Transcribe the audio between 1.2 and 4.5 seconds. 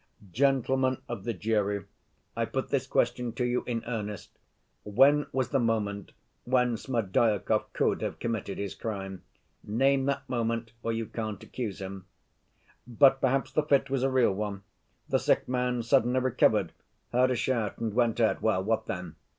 the jury, I put this question to you in earnest;